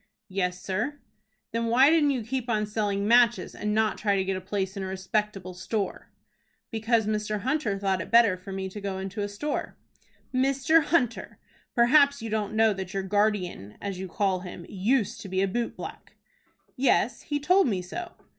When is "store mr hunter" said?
9.29-11.37